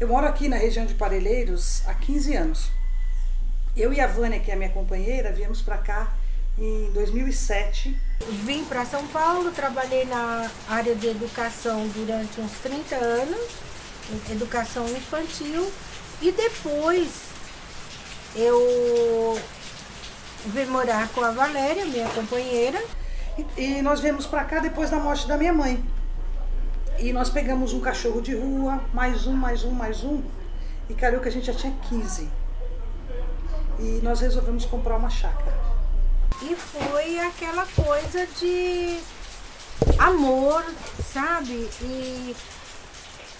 [0.00, 2.70] Eu moro aqui na região de Parelheiros há 15 anos.
[3.76, 6.12] Eu e a Vânia, que é minha companheira, viemos para cá
[6.56, 7.98] em 2007.
[8.44, 13.50] Vim para São Paulo, trabalhei na área de educação durante uns 30 anos,
[14.30, 15.68] educação infantil,
[16.22, 17.08] e depois
[18.36, 19.36] eu
[20.46, 22.80] vim morar com a Valéria, minha companheira.
[23.56, 25.82] E, e nós viemos para cá depois da morte da minha mãe.
[27.00, 30.20] E nós pegamos um cachorro de rua, mais um, mais um, mais um.
[30.90, 32.28] E calhou que a gente já tinha 15.
[33.78, 35.56] E nós resolvemos comprar uma chácara.
[36.42, 38.98] E foi aquela coisa de
[39.96, 40.64] amor,
[41.12, 41.70] sabe?
[41.80, 42.34] E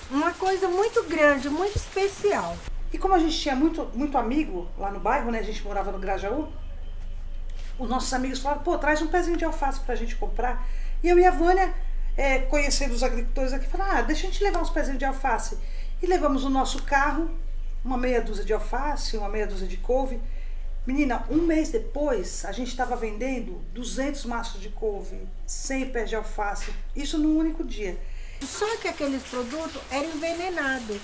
[0.08, 2.56] uma coisa muito grande, muito especial.
[2.92, 5.40] E como a gente tinha muito, muito amigo lá no bairro, né?
[5.40, 6.46] A gente morava no Grajaú,
[7.76, 10.64] os nossos amigos falaram, pô, traz um pezinho de alface pra gente comprar.
[11.02, 11.74] E eu e a Vânia,
[12.18, 15.56] é, conhecendo os agricultores aqui, falaram, ah, deixa a gente levar uns pezinhos de alface.
[16.02, 17.30] E levamos o nosso carro,
[17.84, 20.20] uma meia dúzia de alface, uma meia dúzia de couve.
[20.84, 26.16] Menina, um mês depois, a gente estava vendendo 200 maços de couve, 100 pés de
[26.16, 27.96] alface, isso num único dia.
[28.40, 31.00] Só que aqueles produtos eram envenenados.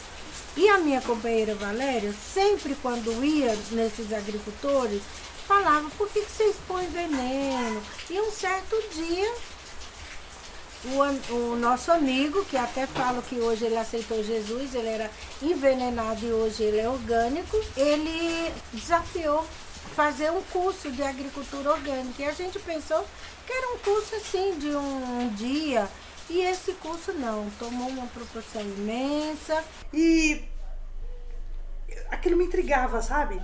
[0.57, 5.03] E a minha companheira Valéria, sempre quando ia nesses agricultores,
[5.47, 7.81] falava, por que, que vocês põem veneno?
[8.11, 9.33] E um certo dia,
[10.87, 15.11] o, o, nosso amigo, que até falo que hoje ele aceitou Jesus, ele era
[15.43, 19.45] envenenado e hoje ele é orgânico, ele desafiou
[19.95, 22.23] fazer um curso de agricultura orgânica.
[22.23, 23.05] E a gente pensou
[23.47, 25.89] que era um curso assim de um dia.
[26.29, 29.65] E esse curso não, tomou uma proporção imensa.
[29.93, 30.45] E
[32.11, 33.41] aquilo me intrigava, sabe?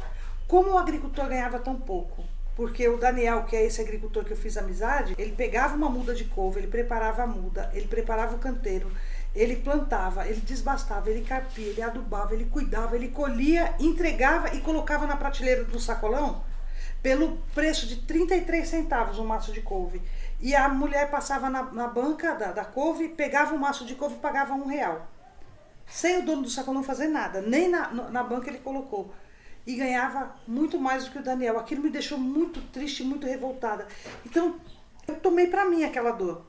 [0.47, 2.25] Como o agricultor ganhava tão pouco?
[2.61, 6.15] Porque o Daniel, que é esse agricultor que eu fiz amizade, ele pegava uma muda
[6.15, 8.93] de couve, ele preparava a muda, ele preparava o canteiro,
[9.35, 15.07] ele plantava, ele desbastava, ele carpia, ele adubava, ele cuidava, ele colhia, entregava e colocava
[15.07, 16.45] na prateleira do sacolão
[17.03, 20.03] pelo preço de 33 centavos um maço de couve.
[20.39, 24.17] E a mulher passava na, na banca da, da couve, pegava um maço de couve
[24.17, 25.09] e pagava um real.
[25.87, 29.11] Sem o dono do sacolão fazer nada, nem na, na banca ele colocou
[29.71, 31.59] e ganhava muito mais do que o Daniel.
[31.59, 33.87] Aquilo me deixou muito triste, muito revoltada.
[34.27, 34.57] Então,
[35.07, 36.47] eu tomei para mim aquela dor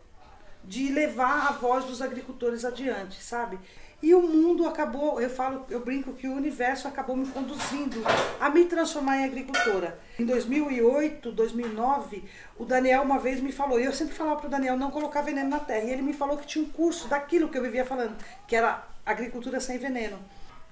[0.64, 3.60] de levar a voz dos agricultores adiante, sabe?
[4.02, 8.02] E o mundo acabou, eu falo, eu brinco que o universo acabou me conduzindo
[8.40, 10.00] a me transformar em agricultora.
[10.18, 12.24] Em 2008, 2009,
[12.58, 15.22] o Daniel uma vez me falou, e eu sempre falava para o Daniel não colocar
[15.22, 17.86] veneno na terra, e ele me falou que tinha um curso daquilo que eu vivia
[17.86, 18.16] falando,
[18.48, 20.18] que era agricultura sem veneno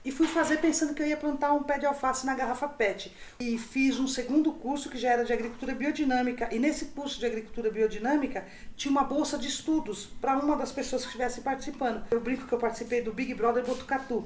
[0.04, 3.14] e fui fazer pensando que eu ia plantar um pé de alface na garrafa PET.
[3.40, 6.48] E fiz um segundo curso que já era de agricultura biodinâmica.
[6.54, 8.46] E nesse curso de agricultura biodinâmica
[8.76, 12.04] tinha uma bolsa de estudos para uma das pessoas que estivesse participando.
[12.12, 14.26] Eu brinco que eu participei do Big Brother Botucatu.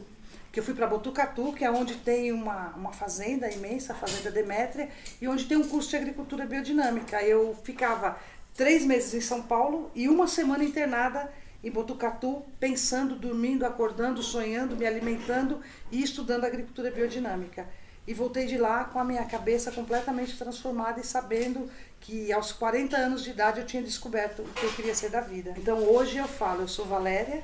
[0.51, 4.29] Que eu fui para Botucatu, que é onde tem uma, uma fazenda imensa, a Fazenda
[4.29, 4.87] Demétria,
[5.19, 7.23] e onde tem um curso de agricultura biodinâmica.
[7.23, 8.19] Eu ficava
[8.53, 11.31] três meses em São Paulo e uma semana internada
[11.63, 17.65] em Botucatu, pensando, dormindo, acordando, sonhando, me alimentando e estudando agricultura biodinâmica.
[18.05, 21.69] E voltei de lá com a minha cabeça completamente transformada e sabendo
[22.01, 25.21] que aos 40 anos de idade eu tinha descoberto o que eu queria ser da
[25.21, 25.53] vida.
[25.57, 27.41] Então hoje eu falo, eu sou Valéria,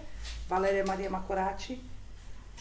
[0.50, 1.82] Valéria Maria Macorati,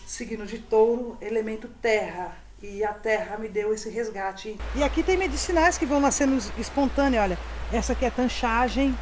[0.06, 2.36] signo de touro, elemento terra.
[2.60, 4.58] E a terra me deu esse resgate.
[4.74, 7.38] E aqui tem medicinais que vão nascendo espontâneo, olha.
[7.72, 8.96] Essa aqui é tanchagem,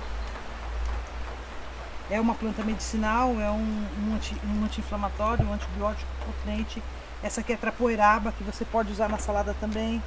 [2.11, 6.83] é uma planta medicinal, é um, um, anti, um anti-inflamatório, um antibiótico potente.
[7.23, 10.03] Essa aqui é trapoeraba, que você pode usar na salada também.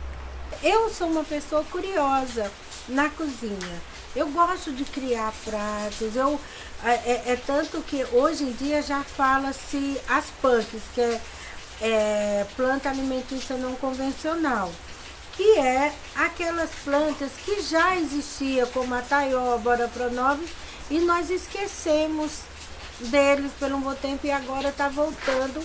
[0.64, 2.52] Eu sou uma pessoa curiosa
[2.88, 3.82] na cozinha.
[4.16, 6.16] Eu gosto de criar pratos.
[6.16, 6.40] Eu,
[6.84, 11.22] é, é, é tanto que hoje em dia já fala-se as punks, que é,
[11.82, 14.72] é planta alimentícia não convencional
[15.40, 20.46] que é aquelas plantas que já existia, como a taioba, a pronove,
[20.90, 22.40] e nós esquecemos
[23.00, 25.64] deles pelo um bom tempo e agora está voltando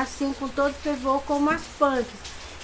[0.00, 2.06] assim com todo fervor como as punks.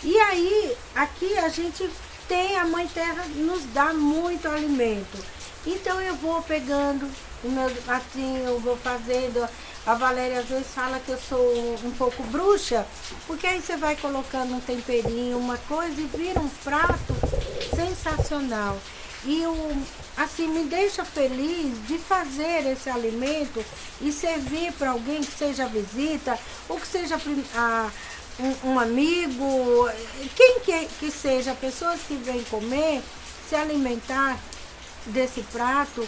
[0.02, 1.90] E aí, aqui a gente
[2.28, 5.18] tem, a Mãe Terra nos dá muito alimento.
[5.66, 7.10] Então eu vou pegando
[7.42, 9.48] o meu assim, eu vou fazendo.
[9.86, 12.86] A Valéria às vezes fala que eu sou um pouco bruxa,
[13.26, 17.14] porque aí você vai colocando um temperinho, uma coisa e vira um prato
[17.74, 18.76] sensacional.
[19.24, 19.82] E o,
[20.18, 23.64] assim me deixa feliz de fazer esse alimento
[24.00, 26.36] e servir para alguém que seja visita
[26.68, 27.16] ou que seja
[27.54, 27.90] a,
[28.40, 29.88] um, um, amigo,
[30.34, 33.02] quem que, que seja, pessoas que vêm comer,
[33.48, 34.38] se alimentar
[35.06, 36.06] desse prato.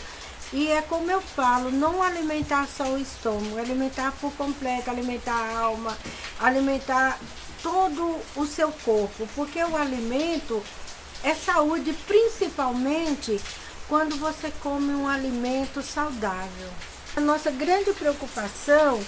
[0.53, 5.59] E é como eu falo, não alimentar só o estômago, alimentar por completo, alimentar a
[5.61, 5.97] alma,
[6.41, 7.17] alimentar
[7.63, 10.61] todo o seu corpo, porque o alimento
[11.23, 13.41] é saúde, principalmente
[13.91, 16.71] quando você come um alimento saudável.
[17.17, 19.03] A nossa grande preocupação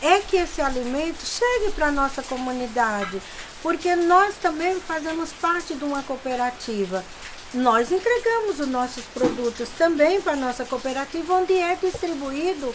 [0.00, 3.20] é que esse alimento chegue para a nossa comunidade,
[3.62, 7.04] porque nós também fazemos parte de uma cooperativa.
[7.52, 12.74] Nós entregamos os nossos produtos também para a nossa cooperativa, onde é distribuído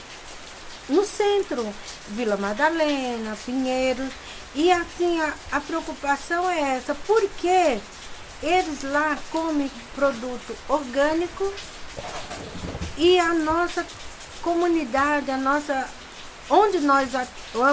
[0.88, 1.68] no centro,
[2.10, 4.12] Vila Madalena, Pinheiros.
[4.54, 7.80] E assim, a, a preocupação é essa, porque
[8.42, 11.54] eles lá comem produto orgânico
[12.98, 13.86] e a nossa
[14.42, 15.88] comunidade, a nossa
[16.50, 17.10] onde nós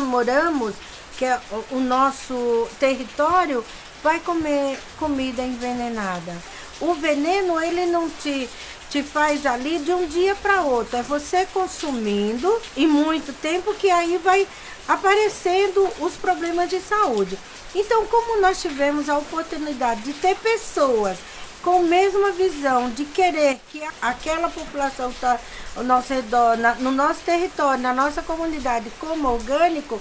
[0.03, 0.75] moramos,
[1.17, 3.65] que é o nosso território,
[4.03, 6.37] vai comer comida envenenada.
[6.81, 8.49] O veneno ele não te
[8.91, 10.97] te faz ali de um dia para outro.
[10.97, 14.47] É você consumindo e muito tempo que aí vai
[14.87, 17.39] aparecendo os problemas de saúde.
[17.75, 21.19] Então, como nós tivemos a oportunidade de ter pessoas
[21.63, 25.39] com a mesma visão de querer que aquela população está
[25.77, 30.01] ao nosso redor, na, no nosso território, na nossa comunidade, como orgânico,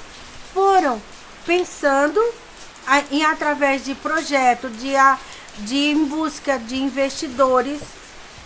[0.53, 1.01] foram
[1.45, 2.21] pensando
[3.11, 4.93] em através de projetos, de,
[5.59, 7.81] de em busca de investidores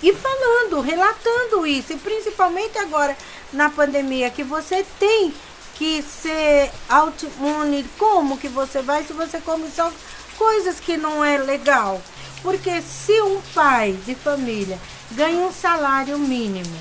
[0.01, 3.15] e falando, relatando isso, e principalmente agora
[3.53, 5.33] na pandemia, que você tem
[5.81, 9.92] que ser autoimune, como que você vai se você come só
[10.38, 12.00] coisas que não é legal.
[12.44, 14.78] Porque se um pai de família
[15.10, 16.78] ganha um salário mínimo,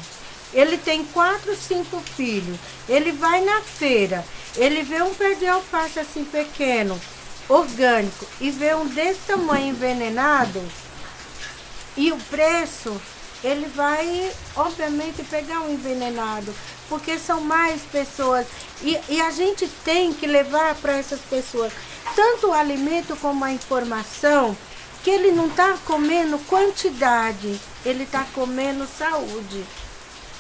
[0.53, 4.23] ele tem quatro, cinco filhos, ele vai na feira,
[4.55, 7.01] ele vê um pé de alface assim pequeno,
[7.49, 10.63] orgânico, e vê um desse tamanho envenenado,
[11.97, 13.01] e o preço,
[13.43, 16.55] ele vai, obviamente, pegar um envenenado,
[16.89, 18.47] porque são mais pessoas.
[18.83, 21.73] E, e a gente tem que levar para essas pessoas
[22.15, 24.57] tanto o alimento como a informação
[25.03, 29.65] que ele não está comendo quantidade, ele está comendo saúde.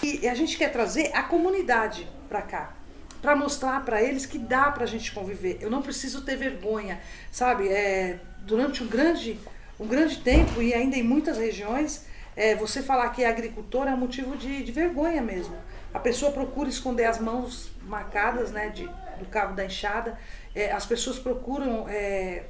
[0.02, 2.75] E a gente quer trazer a comunidade para cá,
[3.20, 5.58] para mostrar para eles que dá para a gente conviver.
[5.61, 7.00] Eu não preciso ter vergonha,
[7.31, 7.69] sabe?
[7.69, 9.38] É, durante um grande,
[9.79, 12.05] um grande tempo e ainda em muitas regiões,
[12.37, 15.56] é, você falar que é agricultor é um motivo de, de vergonha mesmo.
[15.93, 18.88] A pessoa procura esconder as mãos marcadas né, de,
[19.19, 20.19] do cabo da enxada,
[20.55, 22.44] é, as pessoas procuram é,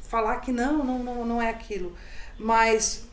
[0.00, 1.96] falar que não, não, não, não é aquilo.
[2.38, 3.06] Mas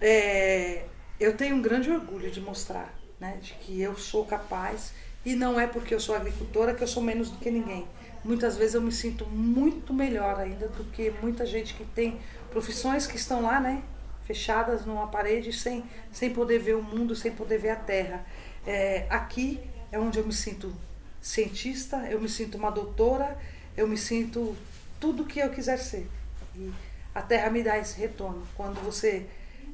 [0.00, 0.84] é,
[1.18, 4.92] eu tenho um grande orgulho de mostrar né, de que eu sou capaz
[5.24, 7.86] e não é porque eu sou agricultora que eu sou menos do que ninguém.
[8.24, 12.20] Muitas vezes eu me sinto muito melhor ainda do que muita gente que tem
[12.50, 13.82] profissões que estão lá, né,
[14.24, 18.24] fechadas numa parede sem, sem poder ver o mundo, sem poder ver a terra.
[18.66, 19.60] É, aqui
[19.92, 20.74] é onde eu me sinto
[21.20, 23.38] cientista, eu me sinto uma doutora,
[23.76, 24.56] eu me sinto
[24.98, 26.08] tudo que eu quiser ser.
[26.56, 26.72] E
[27.14, 28.46] a terra me dá esse retorno.
[28.56, 29.26] Quando você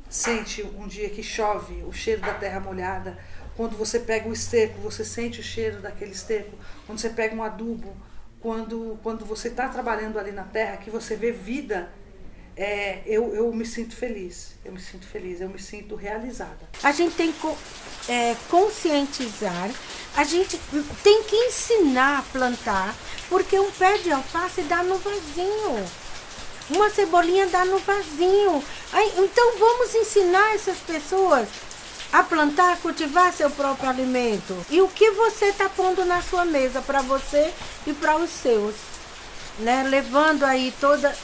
[0.08, 3.18] sente um dia que chove, o cheiro da terra molhada,
[3.56, 7.42] quando você pega o esterco, você sente o cheiro daquele esterco, quando você pega um
[7.42, 7.94] adubo,
[8.40, 11.90] quando, quando você está trabalhando ali na terra, que você vê vida,
[12.56, 16.58] é, eu, eu me sinto feliz, eu me sinto feliz, eu me sinto realizada.
[16.82, 19.70] A gente tem que é, conscientizar,
[20.16, 20.58] a gente
[21.02, 22.94] tem que ensinar a plantar,
[23.28, 25.84] porque um pé de alface dá no vasinho.
[26.70, 28.62] Uma cebolinha dá no vasinho.
[28.92, 31.48] Aí, então vamos ensinar essas pessoas
[32.12, 34.56] a plantar, a cultivar seu próprio alimento.
[34.68, 37.52] E o que você está pondo na sua mesa para você
[37.86, 38.74] e para os seus.
[39.58, 39.84] Né?
[39.88, 41.14] Levando aí toda,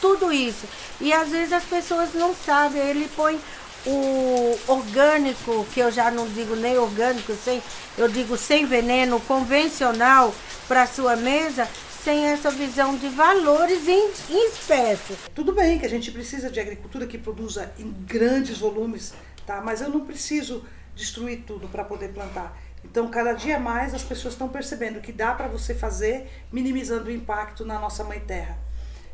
[0.00, 0.66] tudo isso.
[1.00, 3.38] E às vezes as pessoas não sabem, ele põe
[3.86, 7.62] o orgânico, que eu já não digo nem orgânico, sem,
[7.96, 10.34] eu digo sem veneno, convencional
[10.66, 11.68] para sua mesa,
[12.04, 15.14] sem essa visão de valores em, em espécie.
[15.34, 19.14] Tudo bem que a gente precisa de agricultura que produza em grandes volumes,
[19.46, 19.60] tá?
[19.60, 20.64] mas eu não preciso
[20.94, 22.58] destruir tudo para poder plantar.
[22.84, 27.12] Então, cada dia mais as pessoas estão percebendo que dá para você fazer, minimizando o
[27.12, 28.58] impacto na nossa mãe terra.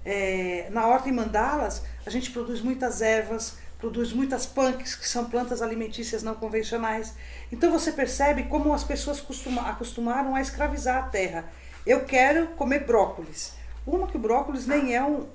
[0.04, 5.26] É, na horta em mandalas, a gente produz muitas ervas, produz muitas punks, que são
[5.26, 7.14] plantas alimentícias não convencionais.
[7.50, 11.44] Então você percebe como as pessoas costuma, acostumaram a escravizar a terra.
[11.87, 13.52] Eu quero comer brócolis.
[13.87, 15.26] Uma que o brócolis nem é um,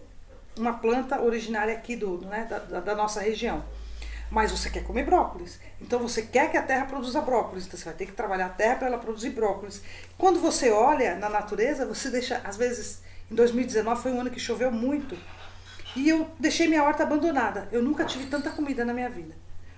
[0.58, 3.64] uma planta originária aqui do, né, da, da, nossa região.
[4.32, 5.60] Mas você quer comer brócolis.
[5.80, 7.68] Então você quer que a terra produza brócolis.
[7.68, 9.82] Então você vai ter que trabalhar a terra para ela produzir brócolis.
[10.18, 14.40] Quando você olha na natureza, você deixa, às vezes, em 2019 foi um ano que
[14.40, 15.18] choveu muito.
[15.96, 17.68] E eu deixei minha horta abandonada.
[17.72, 19.36] Eu nunca tive tanta comida na minha vida.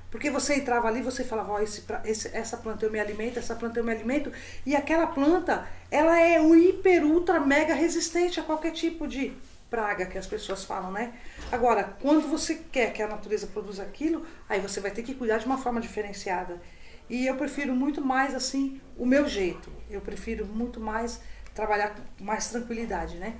[0.09, 3.55] Porque você entrava ali, você falava, ó, esse, esse, essa planta eu me alimento, essa
[3.55, 4.29] planta eu me alimento,
[4.65, 9.33] e aquela planta, ela é o hiper, ultra, mega resistente a qualquer tipo de
[9.69, 11.13] praga que as pessoas falam, né?
[11.49, 15.37] Agora, quando você quer que a natureza produza aquilo, aí você vai ter que cuidar
[15.37, 16.61] de uma forma diferenciada.
[17.09, 19.71] E eu prefiro muito mais assim o meu jeito.
[19.89, 21.21] Eu prefiro muito mais
[21.61, 23.35] trabalhar com mais tranquilidade, né?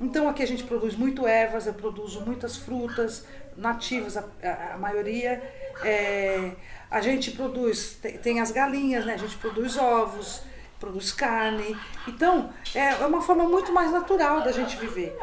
[0.00, 4.24] Então aqui a gente produz muito ervas, eu produzo muitas frutas nativas, a,
[4.72, 5.42] a, maioria.
[5.84, 6.52] É,
[6.90, 9.12] a gente produz, tem, tem, as galinhas, né?
[9.12, 10.40] A gente produz ovos,
[10.80, 11.76] produz carne.
[12.08, 15.14] Então é, é uma forma muito mais natural da gente viver.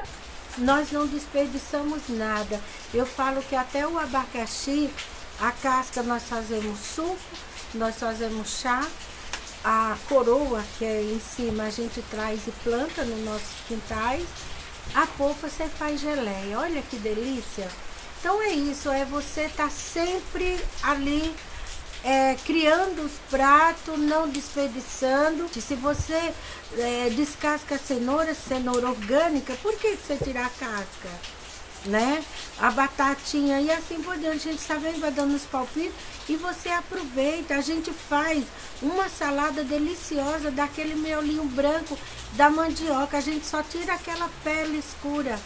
[0.59, 2.61] Nós não desperdiçamos nada.
[2.93, 4.91] Eu falo que até o abacaxi,
[5.41, 7.17] a casca nós fazemos suco,
[7.73, 8.87] nós fazemos chá,
[9.63, 14.25] a coroa que é em cima a gente traz e planta nos nossos quintais
[14.93, 16.59] a polpa você faz geleia.
[16.59, 17.67] Olha que delícia.
[18.19, 21.35] Então é isso, é você estar tá sempre ali
[22.03, 25.49] é, criando os pratos, não desperdiçando.
[25.49, 26.33] Se você
[26.77, 31.09] é, descasca a cenoura, cenoura orgânica, por que você tirar a casca?
[31.85, 32.23] Né?
[32.59, 34.47] A batatinha e assim por diante.
[34.47, 35.93] A gente está vendo, vai dando os palpites
[36.29, 37.55] e você aproveita.
[37.55, 38.45] A gente faz
[38.81, 41.97] uma salada deliciosa daquele miolinho branco
[42.33, 43.17] da mandioca.
[43.17, 45.37] A gente só tira aquela pele escura.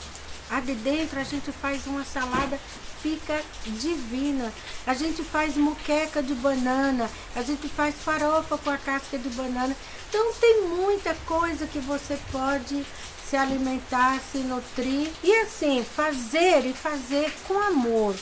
[0.50, 2.58] A de dentro a gente faz uma salada,
[3.02, 4.52] fica divina.
[4.86, 9.76] A gente faz muqueca de banana, a gente faz farofa com a casca de banana.
[10.08, 12.86] Então tem muita coisa que você pode
[13.30, 18.16] se alimentar, se nutrir e assim fazer e fazer com amor,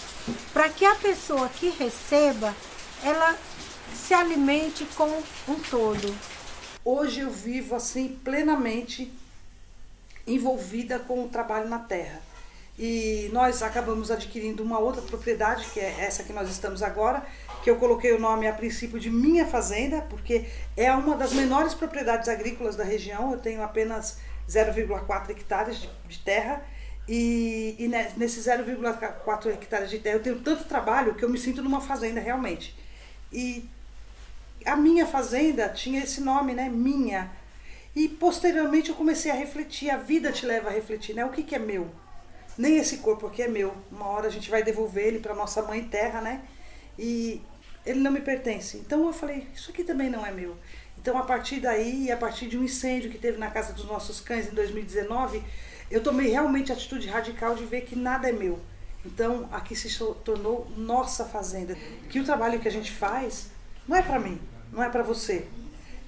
[0.51, 2.55] para que a pessoa que receba
[3.03, 3.37] ela
[3.93, 5.07] se alimente com
[5.47, 6.15] um todo.
[6.83, 9.11] Hoje eu vivo assim plenamente
[10.25, 12.21] envolvida com o trabalho na terra.
[12.77, 17.25] E nós acabamos adquirindo uma outra propriedade, que é essa que nós estamos agora,
[17.63, 20.45] que eu coloquei o nome a princípio de Minha Fazenda, porque
[20.75, 23.31] é uma das menores propriedades agrícolas da região.
[23.31, 24.17] Eu tenho apenas
[24.49, 26.63] 0,4 hectares de, de, terra.
[27.07, 27.87] E, e
[28.17, 32.19] nesses 0,4 hectares de terra eu tenho tanto trabalho que eu me sinto numa fazenda
[32.19, 32.75] realmente.
[33.31, 33.69] E
[34.65, 36.69] a minha fazenda tinha esse nome, né?
[36.69, 37.31] Minha.
[37.95, 41.23] E posteriormente eu comecei a refletir, a vida te leva a refletir, né?
[41.23, 41.89] O que, que é meu?
[42.57, 43.75] Nem esse corpo aqui é meu.
[43.91, 46.41] Uma hora a gente vai devolver ele para nossa mãe terra, né?
[46.97, 47.41] E
[47.85, 48.77] ele não me pertence.
[48.77, 50.57] Então eu falei, isso aqui também não é meu.
[51.05, 54.19] Então a partir daí, a partir de um incêndio que teve na casa dos nossos
[54.19, 55.43] cães em 2019,
[55.91, 58.59] eu tomei realmente a atitude radical de ver que nada é meu.
[59.05, 59.87] Então aqui se
[60.23, 61.77] tornou nossa fazenda.
[62.09, 63.51] Que o trabalho que a gente faz
[63.87, 64.41] não é para mim,
[64.73, 65.45] não é para você.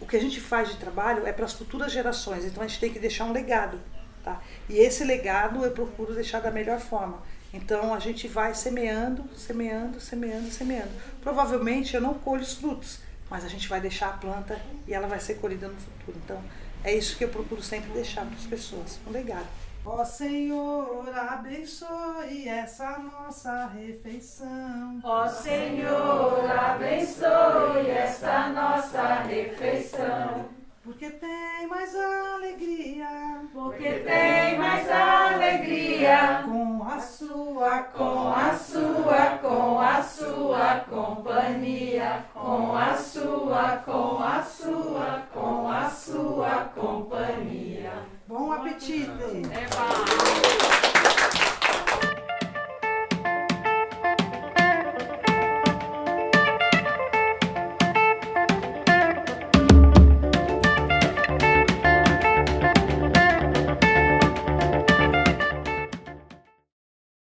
[0.02, 2.80] O que a gente faz de trabalho é para as futuras gerações, então a gente
[2.80, 3.80] tem que deixar um legado.
[4.24, 4.42] Tá?
[4.68, 7.22] E esse legado eu procuro deixar da melhor forma.
[7.54, 10.92] Então a gente vai semeando, semeando, semeando, semeando.
[11.22, 15.08] Provavelmente eu não colho os frutos, mas a gente vai deixar a planta e ela
[15.08, 16.18] vai ser colhida no futuro.
[16.24, 16.42] Então,
[16.84, 19.48] é isso que eu procuro sempre deixar para as pessoas, um legado.
[19.86, 25.00] Ó oh, Senhor, abençoe essa nossa refeição.
[25.02, 30.58] Ó oh, Senhor, abençoe essa nossa refeição.
[30.84, 39.80] Porque tem mais alegria, porque tem mais alegria com a sua, com a sua, com
[39.80, 43.07] a sua companhia, com a sua